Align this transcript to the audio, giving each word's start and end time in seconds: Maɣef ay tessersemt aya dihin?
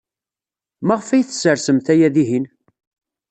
Maɣef 0.85 1.07
ay 1.09 1.23
tessersemt 1.23 1.87
aya 1.93 2.09
dihin? 2.15 2.45